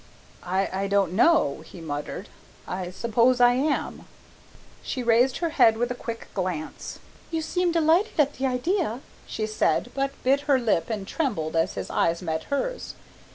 "I 0.41 0.87
don't 0.87 1.11
know," 1.13 1.61
he 1.63 1.79
muttered, 1.79 2.27
"I 2.67 2.89
suppose 2.89 3.39
I 3.39 3.53
am." 3.53 4.05
She 4.81 5.03
raised 5.03 5.37
her 5.37 5.49
head 5.49 5.77
with 5.77 5.91
a 5.91 5.93
quick 5.93 6.27
gesture. 6.35 6.99
"You 7.29 7.43
seem 7.43 7.71
delighted 7.71 8.13
at 8.19 8.33
the 8.33 8.47
idea," 8.47 9.01
she 9.27 9.45
said, 9.45 9.91
but 9.93 10.09
bit 10.23 10.39
her 10.49 10.57
lip 10.57 10.89
and 10.89 11.07
trembled 11.07 11.55
as 11.55 11.75
his 11.75 11.91
eyes 11.91 12.23
met 12.23 12.45
hers. 12.45 12.95